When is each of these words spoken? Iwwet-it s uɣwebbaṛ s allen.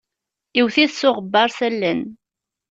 Iwwet-it 0.59 0.91
s 0.99 1.01
uɣwebbaṛ 1.09 1.47
s 1.57 1.59
allen. 1.67 2.01